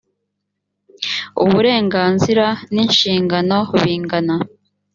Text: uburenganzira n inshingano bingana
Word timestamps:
uburenganzira 1.43 2.47
n 2.73 2.75
inshingano 2.83 3.57
bingana 3.81 4.35